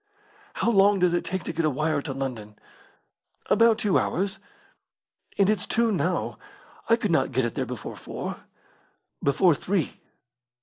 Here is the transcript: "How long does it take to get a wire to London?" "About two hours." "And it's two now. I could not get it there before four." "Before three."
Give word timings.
"How 0.55 0.71
long 0.71 0.97
does 0.97 1.13
it 1.13 1.23
take 1.23 1.43
to 1.43 1.53
get 1.53 1.63
a 1.63 1.69
wire 1.69 2.01
to 2.01 2.11
London?" 2.11 2.55
"About 3.51 3.77
two 3.77 3.99
hours." 3.99 4.39
"And 5.37 5.47
it's 5.47 5.67
two 5.67 5.91
now. 5.91 6.39
I 6.89 6.95
could 6.95 7.11
not 7.11 7.31
get 7.31 7.45
it 7.45 7.53
there 7.53 7.67
before 7.67 7.95
four." 7.95 8.37
"Before 9.21 9.53
three." 9.53 10.01